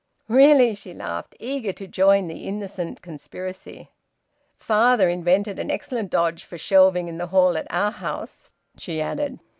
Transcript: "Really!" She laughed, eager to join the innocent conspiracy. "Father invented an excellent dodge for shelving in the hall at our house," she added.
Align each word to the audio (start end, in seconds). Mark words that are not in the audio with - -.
"Really!" 0.29 0.73
She 0.73 0.95
laughed, 0.95 1.35
eager 1.39 1.71
to 1.73 1.85
join 1.85 2.27
the 2.27 2.45
innocent 2.47 3.03
conspiracy. 3.03 3.91
"Father 4.57 5.07
invented 5.09 5.59
an 5.59 5.69
excellent 5.69 6.09
dodge 6.09 6.43
for 6.43 6.57
shelving 6.57 7.07
in 7.07 7.19
the 7.19 7.27
hall 7.27 7.55
at 7.55 7.67
our 7.69 7.91
house," 7.91 8.49
she 8.79 8.99
added. 8.99 9.37